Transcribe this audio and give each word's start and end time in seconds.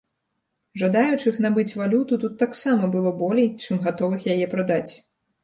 Жадаючых 0.81 1.35
набыць 1.45 1.75
валюту 1.81 2.17
тут 2.23 2.33
таксама 2.45 2.91
было 2.97 3.13
болей, 3.21 3.47
чым 3.63 3.83
гатовых 3.87 4.19
яе 4.39 4.51
прадаць. 4.57 4.89